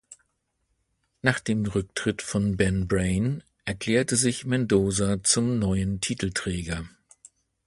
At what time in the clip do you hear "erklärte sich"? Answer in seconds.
3.65-4.45